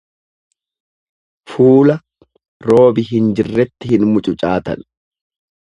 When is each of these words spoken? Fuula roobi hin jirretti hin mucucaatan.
Fuula 1.51 1.99
roobi 2.69 3.05
hin 3.13 3.29
jirretti 3.41 3.95
hin 3.95 4.09
mucucaatan. 4.17 4.85